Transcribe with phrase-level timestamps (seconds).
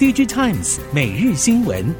[0.00, 1.94] DigiTimes 每日新闻。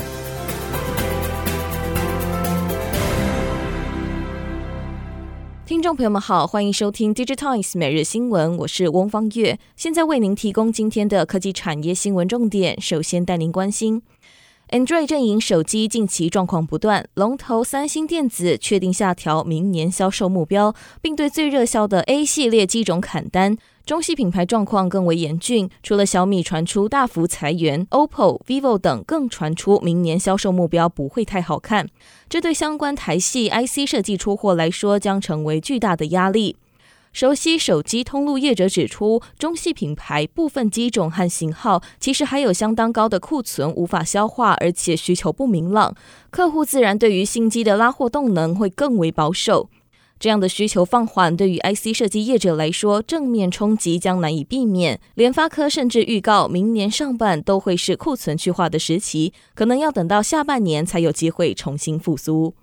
[5.67, 12.81] 听众朋友们好，欢迎收听 DigiTimes 每日新闻，我是翁方月，现在为您提供今天的科技产业新闻重点。
[12.81, 14.01] 首先带您关心。
[14.71, 23.59] Android 阵营手机近期状况不断，龙头三星电子确定下调明年销售目标，并对最热销的 A 系列机种砍单。
[23.91, 31.89] 中系品牌状况更为严峻，除了小米传出大幅裁员，OPPO、VIVO 等更传出明年销售目标不会太好看。
[32.29, 36.55] 这对相关台系 IC 设计出货来说，将成为巨大的压力。
[37.13, 45.97] 熟悉手机通路业者指出，中系品牌部分机种和型号其实还有相当高的库存无法消化，而且需求不明朗，
[46.31, 49.69] 客户自然对于新机的拉货动能会更为保守。
[50.21, 55.01] 这样的需求放缓，对于 IC 设计业者来说，正面冲击将难以避免。
[55.15, 62.55] 联发科甚至预告，明年上半都会是库存去化的时期，可能要等到下半年才有机会重新复苏。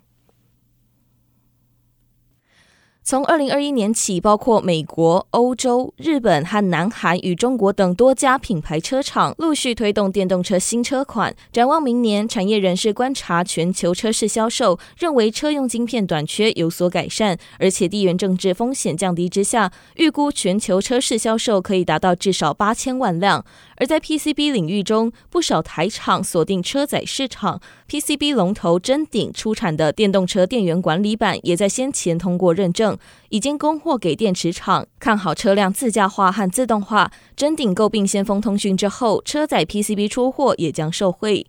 [3.08, 11.34] 从二零二一年起，包括美国、欧洲、日本和南韩与中国等多家品牌车厂陆续推动电动车新车款。
[11.54, 23.46] 展望明年，产业人士观察全球车市销售，认为车用晶片短缺有所改善，而且地缘政治风险降低之下，预估全球车市销售可以达到至少八千万辆。
[23.78, 32.98] 而在 PCB 领域中，不少台厂锁定车载市场，PCB 龙头臻鼎出产的电动车电源管理板也在先前通过认证，
[33.30, 34.88] 已经供货给电池厂。
[35.00, 41.46] 看好车辆自驾化和自动化，臻鼎购并先锋通讯之后，车载 PCB 出货也将受惠。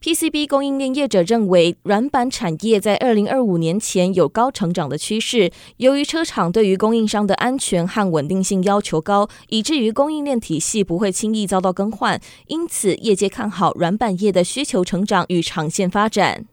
[0.00, 5.50] PCB 供应链业者认为，软板产业在二零二五年前有高成长的趋势。
[5.78, 16.46] 由于车厂对于供应商的安全和稳定性要求高，以至于供应链体系不会轻易遭到更换，因此业界看好软板业的需求成长与长线发展。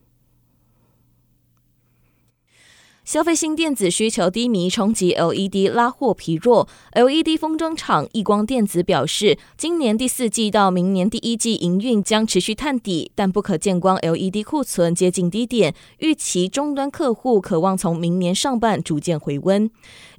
[3.05, 6.67] 消费性电子需求低迷，冲击 LED 拉货疲弱。
[6.93, 19.69] LED 封装厂亿光电子表示，今年第四季到明年第一季营运将持续探底，但不可见光 LED 库存接近低点，预期终端客户渴望从明年上半逐渐回温。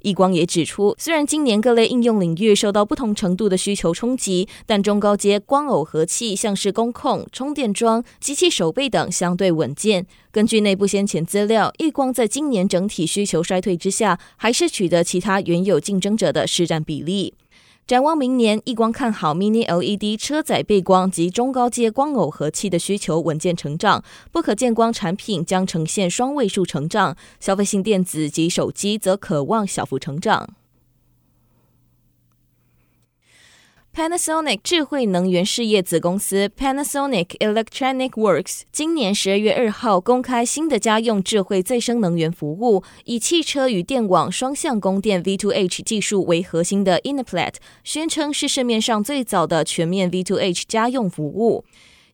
[0.03, 10.07] 亿光也指出，虽然今年各类应用领域受到不同程度的需求冲击，但中高阶光耦合器，像是工控、充电桩、机器手背等相对稳健。
[10.37, 17.33] 根据内部先前资料，亿光在今年整体需求衰退之下，还是取得其他原有竞争者的市占比例。
[17.87, 30.47] 展望明年，亿光看好 Mini LED 车载背光及中高阶光耦合器的需求稳健成长，不可见光产品将呈现双位数成长，消费性电子及手机则可望小幅成长。
[33.97, 51.65] Panasonic 智慧能源事业子公司 Panasonic Electronic Works 今年十二月二号公开新的家用智慧再生能源服务，以汽车与电网双向供电 V2H 技术为核心的 Innoplet 宣称是市面上最早的全面 V2H 家用服务。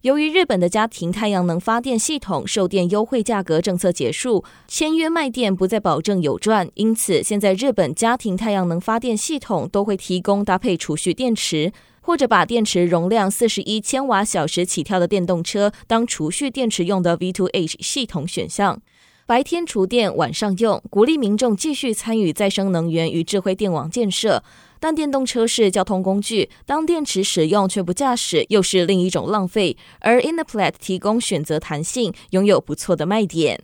[0.03, 11.71] 由于日本的家庭太阳能发电系统售电优惠价格政策结束，签约卖电不再保证有赚，因此现在日本家庭太阳能发电系统都会提供搭配储蓄电池，
[12.01, 18.81] 或者把电池容量四十一千瓦小时起跳的电动车当储蓄电池用的 V2H 系统选项，
[19.25, 24.43] 白天储电，晚上用，鼓励民众继续参与再生能源与智慧电网建设。
[24.83, 29.77] 但电动车是交通工具，当电池使用却不驾驶，又是另一种浪费。
[30.01, 33.63] 而 inaplet 提供选择弹性，拥有不错的卖点。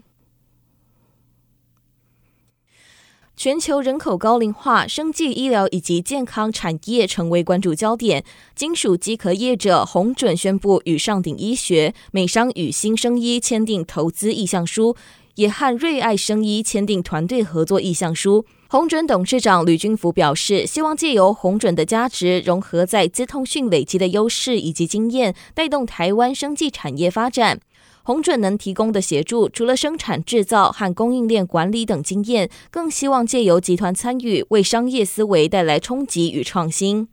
[3.35, 8.24] 全球人口高龄化，生计医疗以及健康产业成为关注焦点。
[8.56, 14.96] 金属机壳业者鸿准宣布与上鼎医学、美商与新生医签订投资意向书，
[15.39, 18.45] 也和瑞爱生医签订团队合作意向书。
[18.67, 27.62] 鸿准董事长吕军福表示，希望借由鸿准的价值融合在资通讯累积的优势以及经验，带动台湾生技产业发展。
[28.03, 37.07] 鸿准能提供的协助，除了生产制造和供应链管理等经验，更希望借由集团参与，为商业思维带来冲击与创新。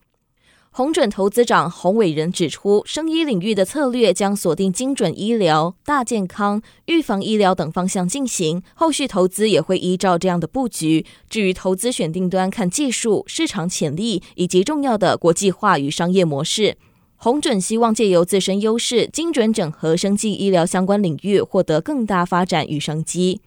[0.76, 11.06] 鸿准投资长洪伟仁指出，生医领域的策略将锁定精准医疗、大健康、预防医疗等方向进行，后续投资也会依照这样的布局。
[11.30, 16.76] 至于投资选定端，看技术、市场潜力以及重要的国际化与商业模式。
[17.16, 23.40] 鸿准希望借由自身优势，精准整合生技医疗相关领域，获得更大发展与商机。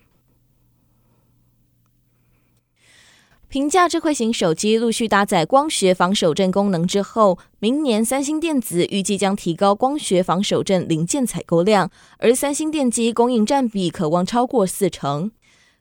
[3.49, 15.31] 评价智慧型手机陆续搭载光学防手震功能之后，明年三星电子预计将提高光学防手震零件采购量，而三星电机供应占比可望超过四成。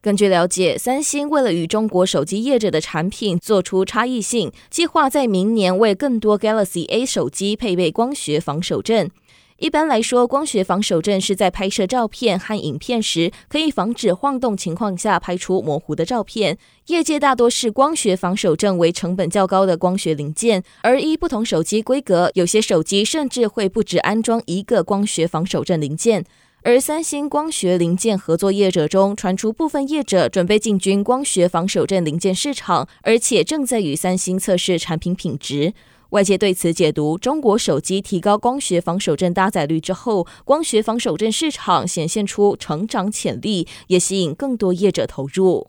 [0.00, 9.10] 根据了解，三星为了与中国手机业者的产品做出差异性，计划在明年为更多 Galaxy A 手机配备光学防手震。
[9.56, 16.56] 一般来说，光学防手震是在拍摄照片和影片时，可以防止晃动情况下拍出模糊的照片。
[16.86, 26.24] 业界大多是光学防手震为成本较高的光学零件，而依不同手机规格，有些手机甚至会不止安装一个光学防手震零件。
[26.68, 35.72] 而三星光学零件合作业者中传出部分业者准备进军光学防守阵零件市场，而且正在与三星测试产品品质。
[36.10, 45.68] 外界对此解读：中国手机提高光学防守阵搭载率之后，光学防守阵市场显现出成长潜力，也吸引更多业者投入。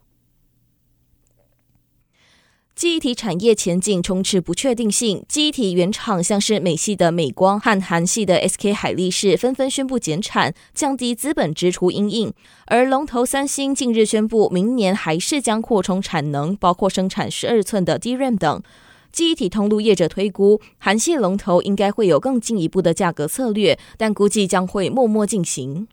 [2.79, 12.31] 记忆体产业前景充斥不确定性，记忆体原厂像是美系的美光和韩系的 SK 海力士纷纷宣布减产，降低资本支出阴影。
[12.67, 18.63] 而龙头三星近日宣布，明年还是将扩充产能，包括生产十二寸的 DRAM 等。
[19.11, 25.89] 记忆体通路业者推估，韩系龙头应该会有更进一步的价格策略，但估计将会默默进行。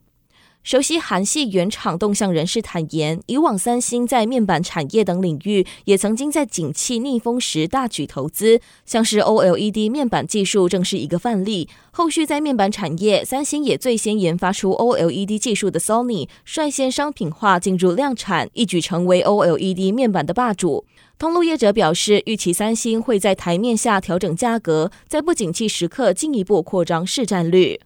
[0.67, 11.69] 熟悉韩系原厂动向人士坦言，以往三星在面板产业等领域也曾经在景气逆风时大举投资，像是 OLED 面板技术正是一个范例。
[11.93, 20.85] 后续在面板产业，三星也最先研发出 OLED 技术的 Sony 率先商品化进入量产，一举成为 OLED 面板的霸主。
[21.17, 27.79] 通路业者表示，预期三星会在台面下调整价格，在不景气时刻进一步扩张市占率。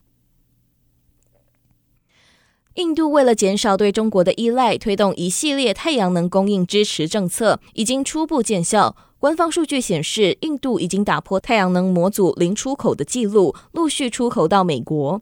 [2.76, 8.94] 印度为了减少对中国的依赖，推动一系列太阳能供应支持政策，已经初步见效。
[9.18, 15.20] 官方数据显示，印度已经打破太阳能模组零出口的记录，陆续出口到美国。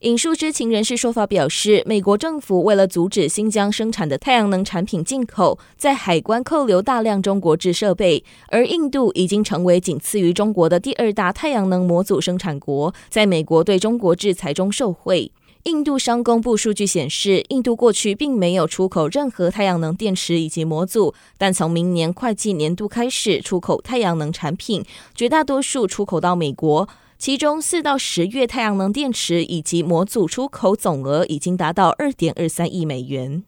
[0.00, 15.32] 引述知情人士说法表示，美国政府为了阻止新疆生产的太阳能产品进口，在海关扣留大量中国制设备，而印度已经成为仅次于中国的第二大太阳能模组生产国，在美国对中国制裁中受惠。
[15.64, 24.84] 印度商公布数据显示，印度过去并没有出口任何太阳能电池以及模组，但从明年会计年度开始出口太阳能产品，
[25.14, 26.86] 绝大多数出口到美国。
[27.16, 33.44] 其中四到十月太阳能电池以及模组出口总额已经达到二点二三亿美元。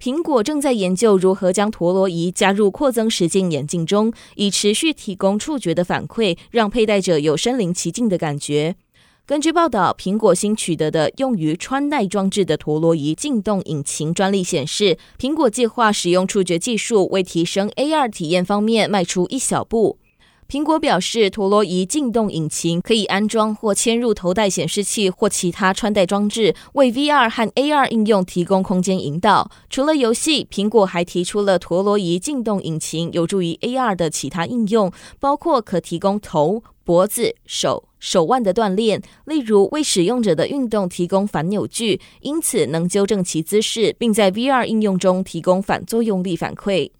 [0.00, 8.76] 苹果正在研究如何将陀螺仪加入扩增实境眼镜中，以持续提供触觉的反馈，让佩戴者有身临其境的感觉。
[9.30, 20.00] 根据报道，苹果新取得的用于穿戴装置的陀螺仪进动引擎专利显示，苹果计划使用触觉技术为提升 AR 体验方面迈出一小步。
[20.50, 29.48] 苹果表示，陀螺仪静动引擎可以安装或嵌入头戴显示器或其他穿戴装置，为 VR 和 AR 应用提供空间引导。
[29.68, 46.90] 除了游戏，苹果还提出了陀螺仪静动引擎有助于 AR 的其他应用，包括可提供头、脖子、手、手腕的锻炼，例如为使用者的运动提供反扭矩，因此能纠正其姿势，并在 VR 应用中提供反作用力反馈。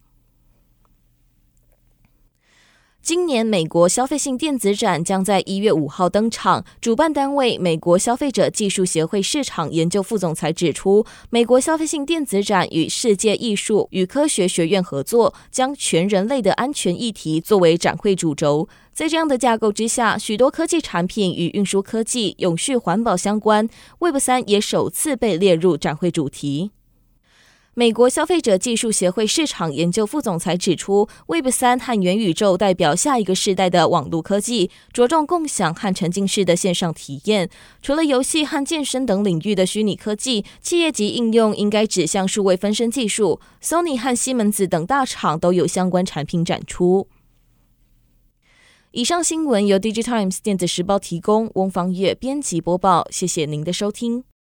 [3.10, 6.64] 今年美国消费性电子展将在一月五号登场。
[6.80, 18.68] 主办单位美国消费者技术协会市场研究副总裁指出，美国消费性电子展与世界艺术与科学学院合作，将全人类的安全议题作为展会主轴。
[18.92, 26.70] 在这样的架构之下，许多科技产品与运输科技、永续环保相关，Web 三也首次被列入展会主题。
[27.80, 37.48] 美国消费者技术协会市场研究副总裁指出，Web 三和元宇宙代表下一个世代的网络科技，着重共享和沉浸式的线上体验。
[37.80, 43.40] 除了游戏和健身等领域的虚拟科技，企业级应用应该指向数位分身技术。
[43.62, 47.08] Sony 和西门子等大厂都有相关产品展出。
[48.90, 53.08] 以上新闻由 DigiTimes 电子时报提供，翁方月编辑播报。
[53.10, 54.24] 谢谢您的收听。